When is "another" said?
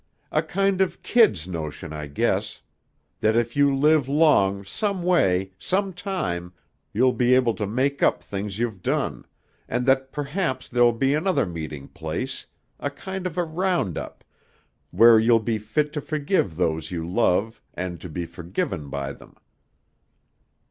11.13-11.45